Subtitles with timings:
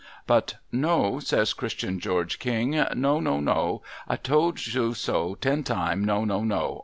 [0.25, 0.55] But,'
[0.87, 3.83] No,' says Christian George King.' No, no, no!
[4.23, 6.79] Told you so, ten time.' No, no, no